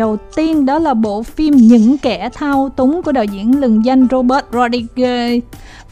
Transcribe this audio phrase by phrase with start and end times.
[0.00, 4.06] Đầu tiên đó là bộ phim Những kẻ thao túng của đạo diễn lừng danh
[4.10, 5.40] Robert Rodriguez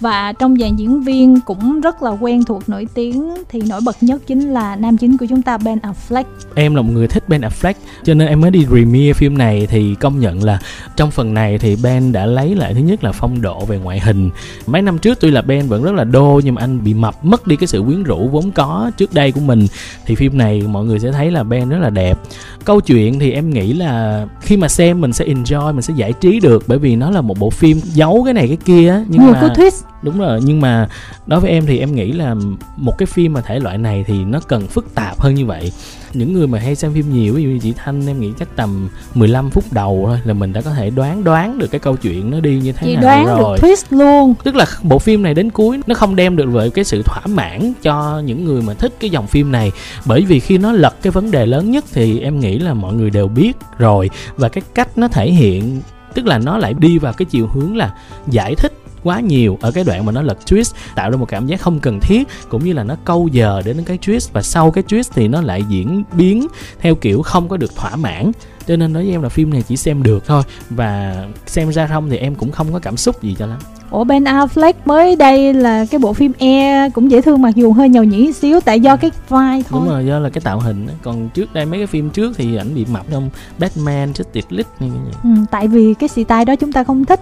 [0.00, 3.96] và trong dàn diễn viên cũng rất là quen thuộc nổi tiếng, thì nổi bật
[4.00, 6.24] nhất chính là nam chính của chúng ta Ben Affleck.
[6.54, 9.66] Em là một người thích Ben Affleck, cho nên em mới đi premiere phim này
[9.70, 10.58] thì công nhận là
[10.96, 14.00] trong phần này thì Ben đã lấy lại thứ nhất là phong độ về ngoại
[14.00, 14.30] hình.
[14.66, 17.24] Mấy năm trước tuy là Ben vẫn rất là đô, nhưng mà anh bị mập
[17.24, 19.66] mất đi cái sự quyến rũ vốn có trước đây của mình
[20.06, 22.18] thì phim này mọi người sẽ thấy là Ben rất là đẹp.
[22.64, 23.93] Câu chuyện thì em nghĩ là
[24.40, 27.20] khi mà xem mình sẽ enjoy mình sẽ giải trí được bởi vì nó là
[27.20, 30.60] một bộ phim giấu cái này cái kia nhưng Nhiều mà twist đúng rồi nhưng
[30.60, 30.88] mà
[31.26, 32.34] đối với em thì em nghĩ là
[32.76, 35.72] một cái phim mà thể loại này thì nó cần phức tạp hơn như vậy.
[36.14, 38.56] Những người mà hay xem phim nhiều ví dụ như chị thanh em nghĩ chắc
[38.56, 41.96] tầm 15 phút đầu thôi là mình đã có thể đoán đoán được cái câu
[41.96, 43.58] chuyện nó đi như thế chị nào đoán rồi.
[43.62, 44.34] được twist luôn.
[44.44, 47.26] Tức là bộ phim này đến cuối nó không đem được về cái sự thỏa
[47.26, 49.72] mãn cho những người mà thích cái dòng phim này.
[50.04, 52.94] Bởi vì khi nó lật cái vấn đề lớn nhất thì em nghĩ là mọi
[52.94, 54.10] người đều biết rồi.
[54.36, 55.80] Và cái cách nó thể hiện
[56.14, 57.94] tức là nó lại đi vào cái chiều hướng là
[58.30, 58.72] giải thích
[59.04, 61.80] quá nhiều ở cái đoạn mà nó lật twist tạo ra một cảm giác không
[61.80, 65.10] cần thiết cũng như là nó câu giờ đến cái twist và sau cái twist
[65.14, 66.46] thì nó lại diễn biến
[66.80, 68.32] theo kiểu không có được thỏa mãn
[68.66, 71.86] cho nên nói với em là phim này chỉ xem được thôi và xem ra
[71.86, 73.58] không thì em cũng không có cảm xúc gì cho lắm
[73.90, 77.72] Ủa Ben Affleck mới đây là cái bộ phim E cũng dễ thương mặc dù
[77.72, 79.80] hơi nhầu nhĩ xíu tại do cái vai thôi.
[79.80, 80.86] Đúng rồi, do là cái tạo hình.
[81.02, 84.72] Còn trước đây mấy cái phim trước thì ảnh bị mập trong Batman, Justice League
[84.80, 85.14] như vậy.
[85.22, 87.20] Ừ, tại vì cái tai đó chúng ta không thích.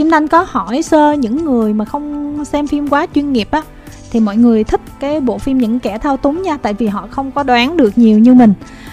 [0.00, 3.62] Kim Thanh có hỏi sơ những người mà không xem phim quá chuyên nghiệp á,
[4.10, 7.08] thì mọi người thích cái bộ phim những kẻ thao túng nha, tại vì họ
[7.10, 8.52] không có đoán được nhiều như mình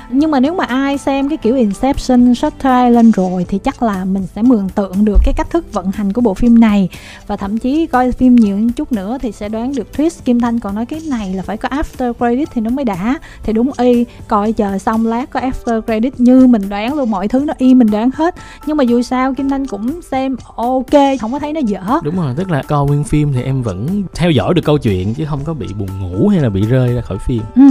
[0.10, 4.06] nhưng mà nếu mà ai xem cái kiểu Inception, Shutter Island rồi thì chắc là
[4.06, 6.90] mình sẽ mường tượng được cái cách thức vận hành của bộ phim này.
[7.28, 10.22] Và thậm chí coi phim nhiều chút nữa thì sẽ đoán được twist.
[10.26, 13.20] Kim Thanh còn nói cái này là phải có after credit thì nó mới đã.
[13.44, 17.28] Thì đúng y coi chờ xong lát có after credit như mình đoán luôn mọi
[17.28, 18.36] thứ nó y mình đoán hết.
[18.66, 21.82] Nhưng mà dù sao Kim Thanh cũng xem ok không có thấy nó dở.
[22.04, 25.14] Đúng rồi tức là coi nguyên phim thì em vẫn theo dõi được câu chuyện
[25.14, 27.42] chứ không có bị buồn ngủ hay là bị rơi ra khỏi phim.
[27.56, 27.62] Ừ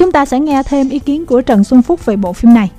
[0.00, 2.70] Chúng ta sẽ nghe thêm ý kiến của Trần Xuân Phúc về bộ phim này.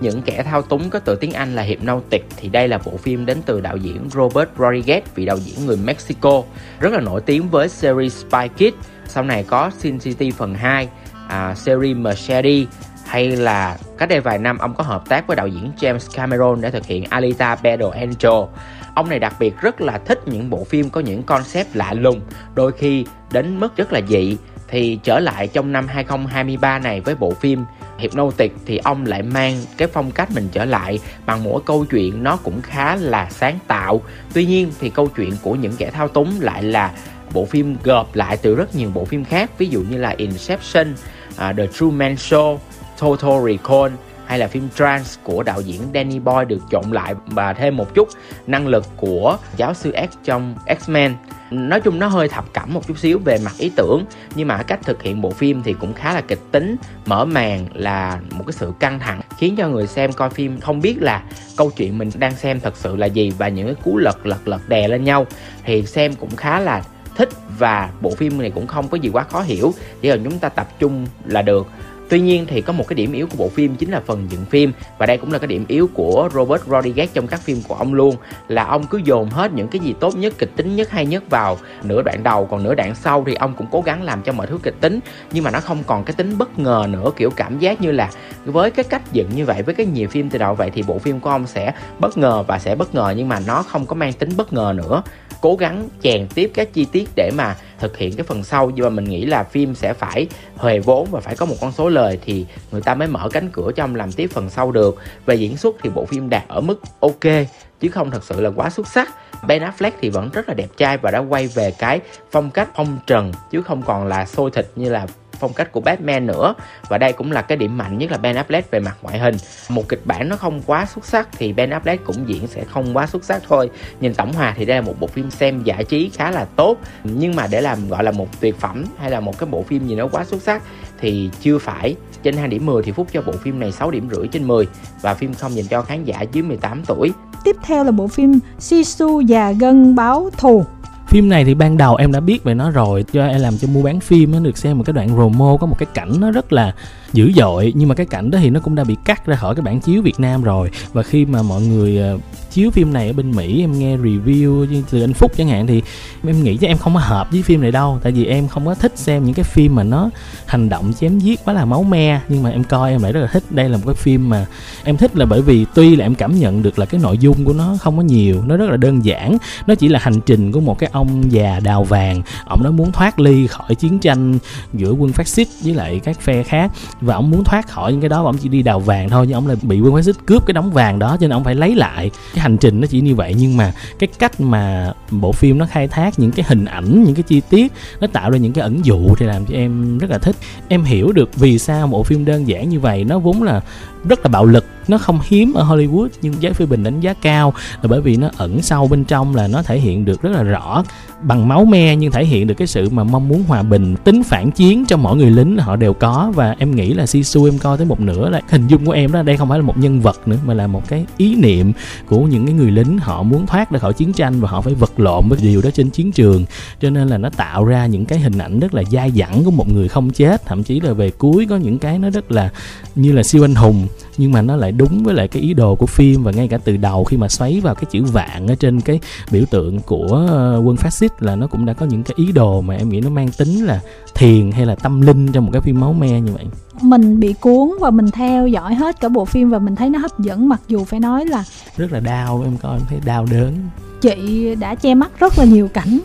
[0.00, 3.26] Những kẻ thao túng có từ tiếng Anh là Hypnotic thì đây là bộ phim
[3.26, 6.42] đến từ đạo diễn Robert Rodriguez, vị đạo diễn người Mexico,
[6.80, 10.88] rất là nổi tiếng với series Spy Kids, sau này có Sin City phần 2,
[11.28, 12.64] à, series Machete
[13.06, 16.60] hay là cách đây vài năm ông có hợp tác với đạo diễn James Cameron
[16.60, 18.48] để thực hiện Alita Battle Angel.
[18.94, 22.20] Ông này đặc biệt rất là thích những bộ phim có những concept lạ lùng,
[22.54, 24.36] đôi khi đến mức rất là dị
[24.70, 27.64] thì trở lại trong năm 2023 này với bộ phim
[27.98, 32.22] Hypnotic thì ông lại mang cái phong cách mình trở lại bằng mỗi câu chuyện
[32.22, 34.00] nó cũng khá là sáng tạo.
[34.34, 36.92] Tuy nhiên thì câu chuyện của những kẻ thao túng lại là
[37.34, 40.92] bộ phim gộp lại từ rất nhiều bộ phim khác ví dụ như là Inception,
[41.30, 42.58] uh, The Truman Show,
[43.00, 43.94] Total Recall
[44.26, 47.94] hay là phim Trans của đạo diễn Danny Boy được trộn lại và thêm một
[47.94, 48.08] chút
[48.46, 51.14] năng lực của giáo sư X trong X-Men
[51.50, 54.62] nói chung nó hơi thập cẩm một chút xíu về mặt ý tưởng, nhưng mà
[54.62, 58.44] cách thực hiện bộ phim thì cũng khá là kịch tính, mở màn là một
[58.46, 61.22] cái sự căng thẳng, khiến cho người xem coi phim không biết là
[61.56, 64.48] câu chuyện mình đang xem thật sự là gì và những cái cú lật lật
[64.48, 65.26] lật đè lên nhau.
[65.64, 66.82] Thì xem cũng khá là
[67.16, 67.28] thích
[67.58, 70.48] và bộ phim này cũng không có gì quá khó hiểu, chỉ cần chúng ta
[70.48, 71.66] tập trung là được.
[72.10, 74.44] Tuy nhiên thì có một cái điểm yếu của bộ phim chính là phần dựng
[74.44, 74.72] phim.
[74.98, 77.94] Và đây cũng là cái điểm yếu của Robert Rodriguez trong các phim của ông
[77.94, 78.16] luôn
[78.48, 81.30] là ông cứ dồn hết những cái gì tốt nhất, kịch tính nhất, hay nhất
[81.30, 82.46] vào nửa đoạn đầu.
[82.46, 85.00] Còn nửa đoạn sau thì ông cũng cố gắng làm cho mọi thứ kịch tính
[85.32, 88.10] nhưng mà nó không còn cái tính bất ngờ nữa kiểu cảm giác như là
[88.44, 90.98] với cái cách dựng như vậy với cái nhiều phim từ đầu vậy thì bộ
[90.98, 93.94] phim của ông sẽ bất ngờ và sẽ bất ngờ nhưng mà nó không có
[93.94, 95.02] mang tính bất ngờ nữa
[95.40, 98.70] cố gắng chèn tiếp các chi tiết để mà thực hiện cái phần sau.
[98.70, 101.72] Nhưng mà mình nghĩ là phim sẽ phải huề vốn và phải có một con
[101.72, 104.72] số lời thì người ta mới mở cánh cửa cho ông làm tiếp phần sau
[104.72, 104.96] được.
[105.26, 107.46] Về diễn xuất thì bộ phim đạt ở mức ok,
[107.80, 109.08] chứ không thật sự là quá xuất sắc.
[109.46, 112.00] Ben Affleck thì vẫn rất là đẹp trai và đã quay về cái
[112.30, 115.06] phong cách phong trần, chứ không còn là sôi thịt như là
[115.40, 116.54] phong cách của Batman nữa.
[116.88, 119.36] Và đây cũng là cái điểm mạnh nhất là Ben Affleck về mặt ngoại hình.
[119.68, 122.96] Một kịch bản nó không quá xuất sắc thì Ben Affleck cũng diễn sẽ không
[122.96, 123.70] quá xuất sắc thôi.
[124.00, 126.76] Nhìn tổng hòa thì đây là một bộ phim xem giải trí khá là tốt.
[127.04, 129.86] Nhưng mà để làm, gọi là một tuyệt phẩm hay là một cái bộ phim
[129.86, 130.62] gì nó quá xuất sắc
[131.00, 131.96] thì chưa phải.
[132.22, 134.66] Trên 2 điểm 10 thì Phúc cho bộ phim này 6 điểm rưỡi trên 10
[135.02, 137.12] và phim không dành cho khán giả dưới 18 tuổi.
[137.44, 140.64] Tiếp theo là bộ phim Sisu và Gân Báo Thù
[141.10, 143.68] phim này thì ban đầu em đã biết về nó rồi cho em làm cho
[143.68, 146.30] mua bán phim nó được xem một cái đoạn promo, có một cái cảnh nó
[146.30, 146.74] rất là
[147.12, 149.54] dữ dội, nhưng mà cái cảnh đó thì nó cũng đã bị cắt ra khỏi
[149.54, 150.70] cái bản chiếu Việt Nam rồi.
[150.92, 152.18] Và khi mà mọi người ờ,
[152.50, 155.82] chiếu phim này ở bên mỹ, em nghe review từ anh phúc chẳng hạn thì
[156.26, 157.98] em nghĩ chứ em không có hợp với phim này đâu.
[158.02, 160.10] Tại vì em không có thích xem những cái phim mà nó
[160.46, 163.20] hành động chém giết quá là máu me, nhưng mà em coi em lại rất
[163.20, 163.42] là thích.
[163.50, 164.46] Đây là một cái phim mà
[164.84, 167.44] em thích là bởi vì tuy là em cảm nhận được là cái nội dung
[167.44, 169.38] của nó không có nhiều, nó rất là đơn giản.
[169.66, 172.92] Nó chỉ là hành trình của một cái ông già đào vàng ông đó muốn
[172.92, 174.38] thoát ly khỏi chiến tranh
[174.74, 176.70] giữa quân phát xít với lại các phe khác
[177.00, 179.26] và ông muốn thoát khỏi những cái đó và ông chỉ đi đào vàng thôi,
[179.26, 181.44] nhưng ông lại bị quân phát xít cướp cái đống vàng đó cho nên ông
[181.44, 182.10] phải lấy lại.
[182.34, 185.66] cái hành trình nó chỉ như vậy, nhưng mà cái cách mà bộ phim nó
[185.66, 188.62] khai thác những cái hình ảnh, những cái chi tiết, nó tạo ra những cái
[188.62, 190.36] ẩn dụ thì làm cho em rất là thích.
[190.68, 193.60] Em hiểu được vì sao bộ phim đơn giản như vậy, nó vốn là
[194.08, 197.14] rất là bạo lực, nó không hiếm ở Hollywood, nhưng giới phê bình đánh giá
[197.14, 200.30] cao là bởi vì nó ẩn sâu bên trong là nó thể hiện được rất
[200.30, 200.84] là rõ
[201.22, 204.22] bằng máu me nhưng thể hiện được cái sự mà mong muốn hòa bình, tính
[204.22, 206.32] phản chiến trong mỗi người lính họ đều có.
[206.34, 209.12] Và em nghĩ là Sisu em coi tới một nửa là hình dung của em
[209.12, 211.72] đó, đây không phải là một nhân vật nữa, mà là một cái ý niệm
[212.06, 212.98] của những cái người lính.
[212.98, 215.70] Họ muốn thoát ra khỏi chiến tranh và họ phải vật lộn với điều đó
[215.70, 216.44] trên chiến trường.
[216.80, 219.50] Cho nên là nó tạo ra những cái hình ảnh rất là dai dẳng của
[219.50, 220.46] một người không chết.
[220.46, 222.50] Thậm chí là về cuối có những cái nó rất là
[222.94, 223.86] như là siêu anh hùng
[224.20, 226.58] nhưng mà nó lại đúng với lại cái ý đồ của phim và ngay cả
[226.64, 229.00] từ đầu khi mà xoáy vào cái chữ vạn ở trên cái
[229.30, 232.32] biểu tượng của ờ, quân phát xít là nó cũng đã có những cái ý
[232.32, 233.80] đồ mà em nghĩ nó mang tính là
[234.14, 236.46] thiền hay là tâm linh trong một cái phim máu me như vậy.
[236.82, 239.98] Mình bị cuốn và mình theo dõi hết cả bộ phim và mình thấy nó
[239.98, 241.44] hấp dẫn mặc dù phải nói là
[241.76, 243.54] rất là đau em coi em thấy đau đớn.
[244.00, 245.98] chị đã che mắt rất là nhiều cảnh.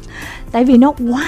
[0.51, 1.25] Tại vì nó quá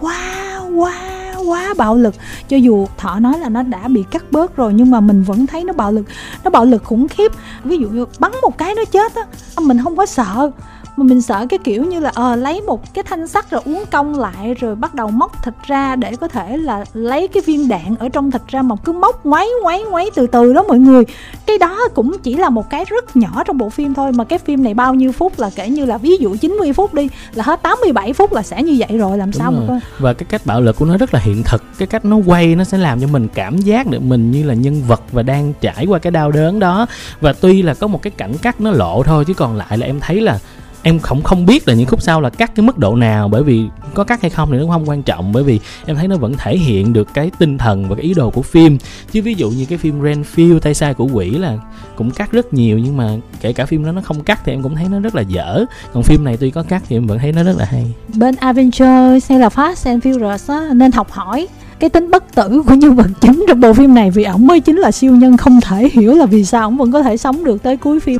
[0.00, 1.15] quá quá
[1.46, 2.14] quá bạo lực.
[2.48, 5.46] Cho dù thọ nói là nó đã bị cắt bớt rồi, nhưng mà mình vẫn
[5.46, 6.04] thấy nó bạo lực.
[6.44, 7.32] Nó bạo lực khủng khiếp.
[7.64, 9.22] Ví dụ như bắn một cái nó chết á,
[9.60, 10.50] mình không có sợ
[10.96, 13.84] mà mình sợ cái kiểu như là ờ lấy một cái thanh sắt rồi uống
[13.90, 17.68] cong lại rồi bắt đầu móc thịt ra để có thể là lấy cái viên
[17.68, 20.78] đạn ở trong thịt ra mà cứ móc ngoáy ngoáy ngoáy từ từ đó mọi
[20.78, 21.04] người.
[21.46, 24.38] Cái đó cũng chỉ là một cái rất nhỏ trong bộ phim thôi mà cái
[24.38, 27.44] phim này bao nhiêu phút là kể như là ví dụ 90 phút đi là
[27.44, 29.60] hết 87 phút là sẽ như vậy rồi làm Đúng sao rồi.
[29.60, 29.80] mà coi.
[29.98, 31.62] Và cái cách bạo lực của nó rất là hiện thực.
[31.78, 34.54] Cái cách nó quay nó sẽ làm cho mình cảm giác được mình như là
[34.54, 36.86] nhân vật và đang trải qua cái đau đớn đó.
[37.20, 39.86] Và tuy là có một cái cảnh cắt nó lộ thôi chứ còn lại là
[39.86, 40.38] em thấy là
[40.86, 43.42] em không không biết là những khúc sau là cắt cái mức độ nào bởi
[43.42, 46.16] vì có cắt hay không thì nó không quan trọng bởi vì em thấy nó
[46.16, 48.78] vẫn thể hiện được cái tinh thần và cái ý đồ của phim.
[49.12, 51.58] Chứ ví dụ như cái phim Renfield tay sai của quỷ là
[51.96, 53.10] cũng cắt rất nhiều nhưng mà
[53.40, 55.64] kể cả phim đó nó không cắt thì em cũng thấy nó rất là dở.
[55.92, 57.94] Còn phim này tuy có cắt thì em vẫn thấy nó rất là hay.
[58.14, 62.62] Bên Avengers hay là Fast and Furious á, nên học hỏi cái tính bất tử
[62.66, 65.36] của nhân vật chính trong bộ phim này, vì ổng mới chính là siêu nhân,
[65.36, 68.18] không thể hiểu là vì sao ổng vẫn có thể sống được tới cuối phim.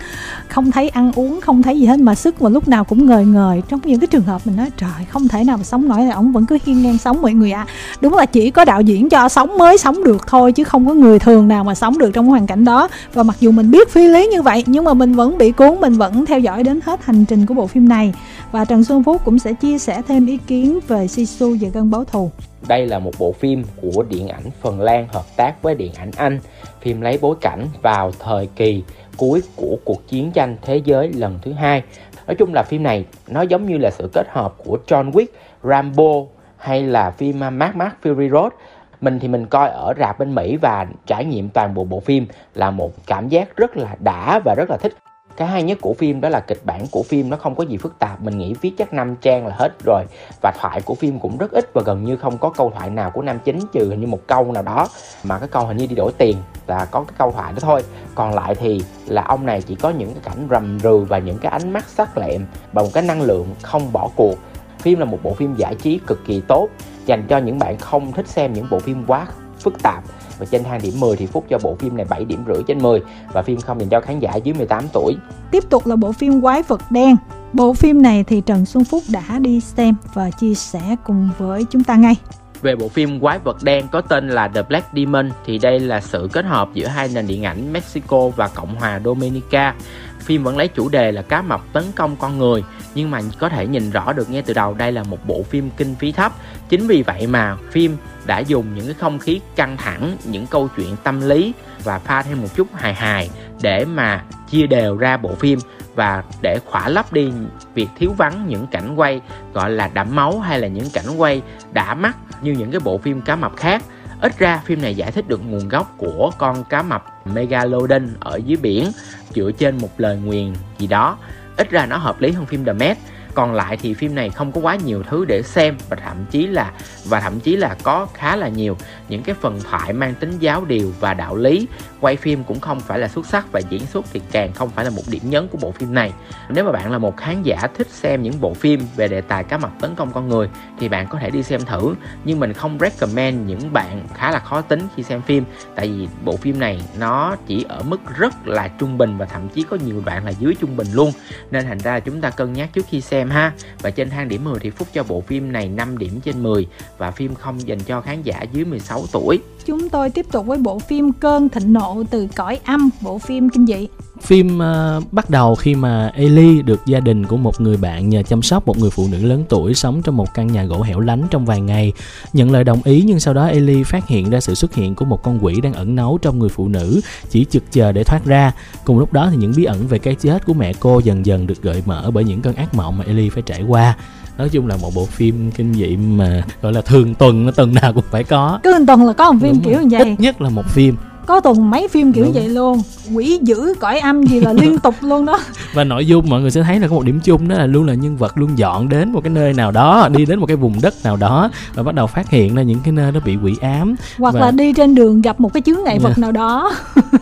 [0.48, 3.24] Không thấy ăn uống, không thấy gì hết mà sức mà lúc nào cũng ngời
[3.24, 3.62] ngời.
[3.68, 6.14] Trong những cái trường hợp mình nói, trời, không thể nào mà sống nổi là
[6.14, 7.72] ổng vẫn cứ hiên ngang sống mọi người ạ à.
[8.00, 10.94] đúng là chỉ có đạo diễn cho sống mới sống được thôi, chứ không có
[10.94, 12.88] người thường nào mà sống được trong hoàn cảnh đó.
[13.14, 15.80] Và mặc dù mình biết phi lý như vậy, nhưng mà mình vẫn bị cuốn,
[15.80, 18.14] mình vẫn theo dõi đến hết hành trình của bộ phim này.
[18.52, 21.90] Và Trần Xuân Phúc cũng sẽ chia sẻ thêm ý kiến về Sisu và cơn
[21.90, 22.30] báo thù
[22.68, 26.10] đây là một bộ phim của điện ảnh Phần Lan hợp tác với điện ảnh
[26.16, 26.40] Anh.
[26.80, 28.82] Phim lấy bối cảnh vào thời kỳ
[29.16, 31.82] cuối của cuộc chiến tranh thế giới lần thứ hai.
[32.26, 35.26] Nói chung là phim này nó giống như là sự kết hợp của John Wick,
[35.62, 36.12] Rambo
[36.56, 38.52] hay là phim à, Mad Max Fury Road.
[39.00, 42.26] Mình thì mình coi ở rạp bên Mỹ và trải nghiệm toàn bộ bộ phim
[42.54, 44.92] là một cảm giác rất là đã và rất là thích
[45.36, 47.76] cái hay nhất của phim đó là kịch bản của phim nó không có gì
[47.76, 48.22] phức tạp.
[48.22, 50.04] Mình nghĩ viết chắc năm trang là hết rồi.
[50.42, 53.10] Và thoại của phim cũng rất ít và gần như không có câu thoại nào
[53.10, 54.88] của nam chính, trừ hình như một câu nào đó.
[55.24, 57.84] Mà cái câu hình như đi đổi tiền là có cái câu thoại đó thôi.
[58.14, 61.38] Còn lại thì là ông này chỉ có những cái cảnh rầm rừ và những
[61.38, 64.34] cái ánh mắt sắc lẹm và một cái năng lượng không bỏ cuộc.
[64.78, 66.68] Phim là một bộ phim giải trí cực kỳ tốt
[67.06, 69.26] dành cho những bạn không thích xem những bộ phim quá
[69.66, 70.04] phức tạp
[70.38, 72.78] và trên thang điểm 10 thì Phúc cho bộ phim này 7 điểm rưỡi trên
[72.82, 73.00] 10
[73.32, 75.16] và phim không dành cho khán giả dưới 18 tuổi.
[75.50, 77.16] Tiếp tục là bộ phim Quái vật đen.
[77.52, 81.64] Bộ phim này thì Trần Xuân Phúc đã đi xem và chia sẻ cùng với
[81.70, 82.14] chúng ta ngay.
[82.62, 86.00] Về bộ phim Quái vật đen có tên là The Black Demon thì đây là
[86.00, 89.74] sự kết hợp giữa hai nền điện ảnh Mexico và Cộng hòa Dominica.
[90.20, 93.48] Phim vẫn lấy chủ đề là cá mập tấn công con người nhưng mà có
[93.48, 96.32] thể nhìn rõ được ngay từ đầu đây là một bộ phim kinh phí thấp.
[96.68, 97.96] Chính vì vậy mà phim
[98.26, 101.52] đã dùng những cái không khí căng thẳng, những câu chuyện tâm lý
[101.84, 103.30] và pha thêm một chút hài hài
[103.62, 105.58] để mà chia đều ra bộ phim
[105.94, 107.32] và để khỏa lấp đi
[107.74, 109.20] việc thiếu vắng những cảnh quay
[109.52, 111.42] gọi là đẫm máu hay là những cảnh quay
[111.72, 113.82] đã mắt như những cái bộ phim cá mập khác
[114.20, 118.36] ít ra phim này giải thích được nguồn gốc của con cá mập megalodon ở
[118.36, 118.92] dưới biển,
[119.34, 121.18] dựa trên một lời nguyền gì đó.
[121.56, 122.96] Ít ra nó hợp lý hơn phim The Met.
[123.34, 126.46] Còn lại thì phim này không có quá nhiều thứ để xem và thậm chí
[126.46, 126.72] là
[127.04, 128.76] và thậm chí là có khá là nhiều
[129.08, 131.68] những cái phần thoại mang tính giáo điều và đạo lý.
[132.00, 134.84] Quay phim cũng không phải là xuất sắc và diễn xuất thì càng không phải
[134.84, 136.12] là một điểm nhấn của bộ phim này.
[136.48, 139.44] Nếu mà bạn là một khán giả thích xem những bộ phim về đề tài
[139.44, 140.48] cá mập tấn công con người
[140.78, 141.94] thì bạn có thể đi xem thử.
[142.24, 145.44] Nhưng mình không recommend những bạn khá là khó tính khi xem phim,
[145.74, 149.48] tại vì bộ phim này nó chỉ ở mức rất là trung bình và thậm
[149.48, 151.12] chí có nhiều đoạn là dưới trung bình luôn.
[151.50, 153.52] Nên thành ra là chúng ta cân nhắc trước khi xem ha.
[153.82, 156.66] Và trên thang điểm 10 thì Phúc cho bộ phim này 5 điểm trên 10
[156.98, 160.58] và phim không dành cho khán giả dưới 16 tuổi chúng tôi tiếp tục với
[160.58, 163.86] bộ phim Cơn Thịnh Nộ từ cõi âm, bộ phim kinh dị.
[164.20, 168.22] Phim uh, bắt đầu khi mà Ellie được gia đình của một người bạn nhờ
[168.22, 171.00] chăm sóc một người phụ nữ lớn tuổi sống trong một căn nhà gỗ hẻo
[171.00, 171.92] lánh trong vài ngày.
[172.32, 175.04] Nhận lời đồng ý nhưng sau đó Ellie phát hiện ra sự xuất hiện của
[175.04, 177.00] một con quỷ đang ẩn náu trong người phụ nữ,
[177.30, 178.52] chỉ chực chờ để thoát ra.
[178.84, 181.46] Cùng lúc đó thì những bí ẩn về cái chết của mẹ cô dần dần
[181.46, 183.96] được gợi mở bởi những cơn ác mộng mà Ellie phải trải qua
[184.38, 187.92] nói chung là một bộ phim kinh dị mà gọi là thường tuần tuần nào
[187.92, 188.60] cũng phải có.
[188.62, 190.04] Cứ tuần là có một phim Đúng kiểu như vậy.
[190.04, 190.96] ít nhất là một phim.
[191.26, 192.32] Có tuần mấy phim kiểu Đúng.
[192.32, 192.82] vậy luôn.
[193.14, 195.40] Quỷ dữ cõi âm gì là liên tục luôn đó.
[195.74, 197.86] Và nội dung mọi người sẽ thấy là có một điểm chung đó là luôn
[197.86, 200.56] là nhân vật luôn dọn đến một cái nơi nào đó đi đến một cái
[200.56, 203.36] vùng đất nào đó và bắt đầu phát hiện ra những cái nơi đó bị
[203.44, 203.96] quỷ ám.
[204.18, 204.40] Hoặc và...
[204.40, 206.12] là đi trên đường gặp một cái chướng ngại vật.
[206.16, 206.20] Dạ.
[206.20, 206.72] nào đó.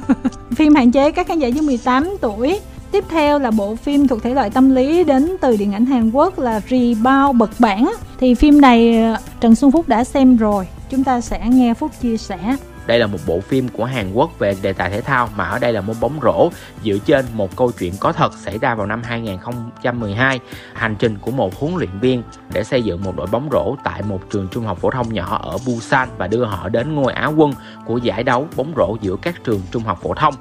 [0.56, 2.61] Phim hạn chế các khán giả dưới 18 tuổi
[2.94, 6.10] Tiếp theo là bộ phim thuộc thể loại tâm lý đến từ điện ảnh Hàn
[6.10, 7.92] Quốc là Rebound bật bản.
[8.18, 10.68] Thì phim này ờ, Trần Xuân Phúc đã xem rồi.
[10.90, 12.56] Chúng ta sẽ nghe Phúc chia sẻ.
[12.86, 15.58] Đây là một bộ phim của Hàn Quốc về đề tài thể thao mà ở
[15.58, 16.50] đây là môn bóng rổ
[16.84, 20.40] dựa trên một câu chuyện có thật xảy ra vào năm 2012.
[20.74, 22.22] Hành trình của một huấn luyện viên
[22.52, 25.40] để xây dựng một đội bóng rổ tại một trường trung học phổ thông nhỏ
[25.42, 27.52] ở Busan và đưa họ đến ngôi Á quân
[27.86, 30.34] của giải đấu bóng rổ giữa các trường trung học phổ thông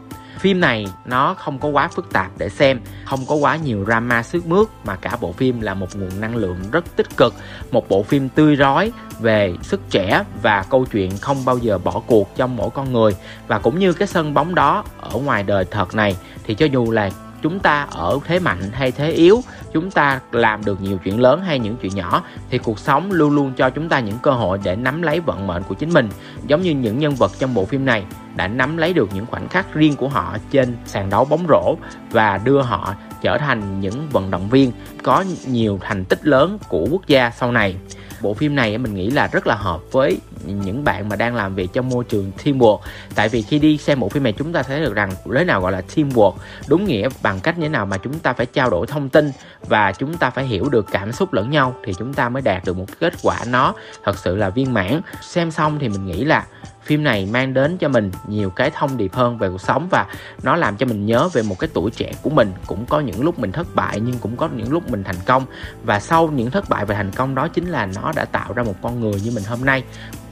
[0.44, 4.24] phim này nó không có quá phức tạp để xem, không có quá nhiều drama
[4.24, 7.34] sức mướt, mà cả bộ phim là một nguồn năng lượng rất tích cực,
[7.72, 12.02] một bộ phim tươi rói về sức trẻ và câu chuyện không bao giờ bỏ
[12.08, 13.16] cuộc trong mỗi con người.
[13.48, 16.92] Và cũng như cái sân bóng đó ở ngoài đời thật này, thì cho dù
[16.92, 17.10] là
[17.44, 19.42] chúng ta ở thế mạnh hay thế yếu,
[19.74, 23.36] chúng ta làm được nhiều chuyện lớn hay những chuyện nhỏ, thì cuộc sống luôn
[23.36, 26.10] luôn cho chúng ta những cơ hội để nắm lấy vận mệnh của chính mình.
[26.48, 29.50] Giống như những nhân vật trong bộ phim này đã nắm lấy được những khoảnh
[29.50, 31.76] khắc riêng của họ trên sàn đấu bóng rổ
[32.12, 34.72] và đưa họ trở thành những vận động viên
[35.04, 37.76] có nhiều thành tích lớn của quốc gia sau này.
[38.22, 41.56] Bộ phim này mình nghĩ là rất là hợp với những bạn mà đang làm
[41.56, 42.80] việc trong môi trường teamwork.
[43.16, 45.62] Tại vì khi đi xem bộ phim này, chúng ta thấy được rằng thế nào
[45.62, 46.34] gọi là teamwork
[46.68, 49.32] đúng nghĩa bằng cách như thế nào mà chúng ta phải trao đổi thông tin
[49.68, 52.66] và chúng ta phải hiểu được cảm xúc lẫn nhau thì chúng ta mới đạt
[52.66, 53.74] được một kết quả nó
[54.04, 55.02] thật sự là viên mãn.
[55.22, 56.46] Xem xong thì mình nghĩ là
[56.84, 60.06] phim này mang đến cho mình nhiều cái thông điệp hơn về cuộc sống và
[60.44, 62.52] nó làm cho mình nhớ về một cái tuổi trẻ của mình.
[62.68, 65.46] Cũng có những lúc mình thất bại nhưng cũng có những lúc mình thành công.
[65.84, 68.64] Và sau những thất bại và thành công đó chính là nó đã tạo ra
[68.64, 69.84] một con người như mình hôm nay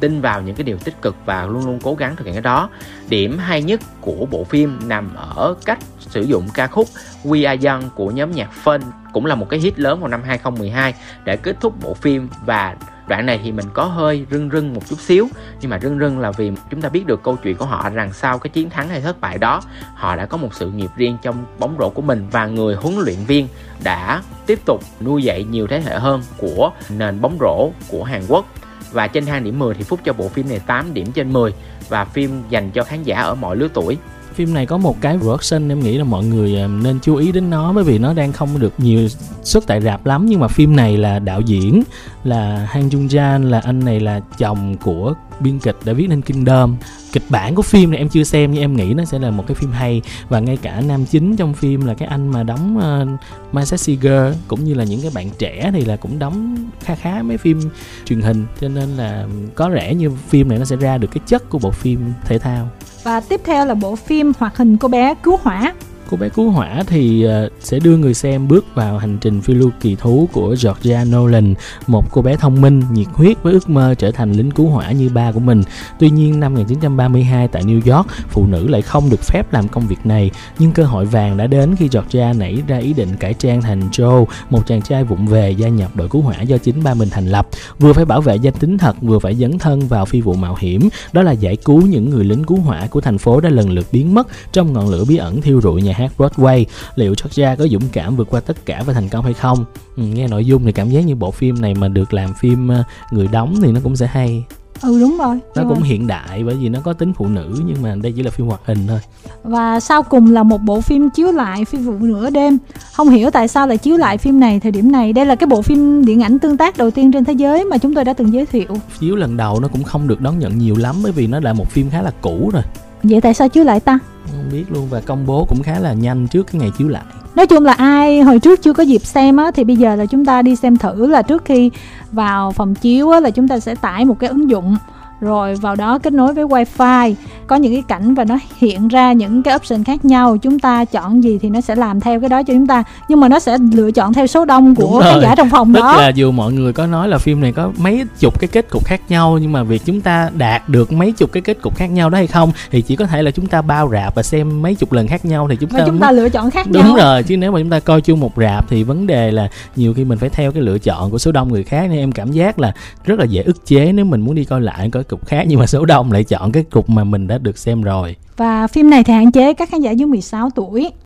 [0.01, 2.41] tin vào những cái điều tích cực và luôn luôn cố gắng thực hiện cái
[2.41, 2.70] đó.
[3.10, 6.88] Điểm hay nhất của bộ phim nằm ở cách sử dụng ca khúc
[7.24, 8.81] We Are Young của nhóm nhạc Fun,
[9.13, 10.93] cũng là một cái hit lớn vào năm 2012
[11.24, 12.29] để kết thúc bộ phim.
[12.46, 12.75] Và
[13.08, 15.27] đoạn này thì mình có hơi rưng rưng một chút xíu,
[15.62, 18.13] nhưng mà rưng rưng là vì chúng ta biết được câu chuyện của họ rằng
[18.13, 19.62] sau cái chiến thắng hay thất bại đó,
[19.96, 22.96] họ đã có một sự nghiệp riêng trong bóng rổ của mình và người huấn
[22.98, 23.48] luyện viên
[23.84, 28.22] đã tiếp tục nuôi dạy nhiều thế hệ hơn của nền bóng rổ của Hàn
[28.27, 28.46] Quốc
[28.92, 31.54] và trên thang điểm 10 thì Phúc cho bộ phim này 8 điểm trên 10
[31.90, 33.98] và phim dành cho khán giả ở mọi lứa tuổi.
[34.34, 37.32] Phim này có một cái version em nghĩ là mọi người ờ, nên chú ý
[37.32, 39.08] đến nó bởi vì nó đang không được nhiều
[39.44, 40.26] xuất tại rạp lắm.
[40.30, 41.84] Nhưng mà phim này là đạo diễn
[42.24, 46.22] là Han Jung Jan là anh này là chồng của biên kịch đã viết nên
[46.22, 46.76] Kingdom.
[47.12, 49.44] Kịch bản của phim này em chưa xem nhưng em nghĩ nó sẽ là một
[49.48, 50.02] cái phim hay.
[50.30, 53.20] Và ngay cả nam chính trong phim là cái anh mà đóng uh,
[53.54, 56.96] My Sexy Girl cũng như là những cái bạn trẻ thì là cũng đóng khá
[56.96, 57.62] khá mấy phim
[58.06, 58.46] truyền hình.
[58.62, 61.60] Cho nên là có lẽ như phim này nó sẽ ra được cái chất của
[61.60, 62.70] bộ phim thể thao.
[63.04, 65.74] Và tiếp theo là bộ phim hoạt hình cô bé cứu hỏa
[66.12, 69.56] cô bé cứu hỏa thì ờ, sẽ đưa người xem bước vào hành trình phiêu
[69.56, 71.53] lưu kỳ thú của Georgia Nolan,
[71.88, 74.91] một cô bé thông minh, nhiệt huyết với ước mơ trở thành lính cứu hỏa
[74.91, 75.63] như ba của mình.
[76.00, 79.88] Tuy nhiên năm 1932 tại New York, phụ nữ lại không được phép làm công
[79.88, 83.34] việc này, nhưng cơ hội vàng đã đến khi Georgia nảy ra ý định cải
[83.34, 86.84] trang thành Joe, một chàng trai vụng về gia nhập đội cứu hỏa do chính
[86.84, 87.48] ba mình thành lập,
[87.80, 90.58] vừa phải bảo vệ danh tính thật, vừa phải dấn thân vào phi vụ mạo
[90.60, 93.70] hiểm, đó là giải cứu những người lính cứu hỏa của thành phố đã lần
[93.70, 96.65] lượt biến mất trong ngọn lửa bí ẩn thiêu rụi nhà hát Broadway
[96.96, 99.65] liệu Georgia có dũng cảm vượt qua tất cả và thành công hay không?
[99.98, 102.67] Ừ, nghe nội dung thì cảm giác như bộ phim này mà được làm phim
[102.67, 104.43] ờ, người đóng thì nó cũng sẽ hay.
[104.81, 107.27] Ừ đúng rồi nó Nhưng cũng mà- hiện đại bởi vì nó có tính phụ
[107.27, 109.00] nữ nhưng mà đây chỉ là phim hoạt hình thôi.
[109.43, 112.58] Và sau cùng là một bộ phim chiếu lại phi vụ nửa đêm.
[112.93, 115.13] Không hiểu tại sao lại chiếu lại phim này thời điểm này.
[115.13, 117.77] Đây là cái bộ phim điện ảnh tương tác đầu tiên trên thế giới mà
[117.77, 118.67] chúng tôi đã từng giới thiệu.
[119.00, 121.53] Chiếu lần đầu nó cũng không được đón nhận nhiều lắm bởi vì nó là
[121.53, 122.63] một phim khá là cũ rồi
[123.03, 124.00] vậy tại sao chiếu lại ta?
[124.25, 127.03] Không biết luôn và công bố cũng khá là nhanh trước cái ngày chiếu lại.
[127.36, 130.05] Nói chung là ai hồi trước chưa có dịp xem á thì bây giờ là
[130.05, 131.72] chúng ta đi xem thử là trước khi
[132.12, 134.77] vào phòng chiếu á là chúng ta sẽ tải một cái ứng dụng
[135.22, 137.13] rồi vào đó kết nối với wifi.
[137.48, 140.38] Có những cái cảnh và nó hiện ra những cái option khác nhau.
[140.38, 142.84] Chúng ta chọn gì thì nó sẽ làm theo cái đó cho chúng ta.
[143.10, 145.80] Nhưng mà nó sẽ lựa chọn theo số đông của khán giả trong phòng tức
[145.80, 145.98] đó.
[146.01, 148.86] là dù mọi người có nói là phim này có mấy chục cái kết cục
[148.86, 151.86] khác nhau nhưng mà việc chúng ta đạt được mấy chục cái kết cục khác
[151.92, 154.62] nhau đó hay không thì chỉ có thể là chúng ta bao rạp và xem
[154.62, 156.68] mấy chục lần khác nhau thì chúng và ta chúng mới- ta lựa chọn khác
[156.72, 156.96] đúng nhau.
[156.96, 159.94] rồi chứ nếu mà chúng ta coi chung một rạp thì vấn đề là nhiều
[159.94, 162.32] khi mình phải theo cái lựa chọn của số đông người khác nên em cảm
[162.32, 162.74] giác là
[163.06, 165.60] rất là dễ ức chế nếu mình muốn đi coi lại coi cục khác, nhưng
[165.60, 168.15] mà số đông lại chọn cái cục mà mình đã được xem rồi.
[168.38, 170.91] Và phim này thì hạn chế các khán giả dưới 16 tuổi.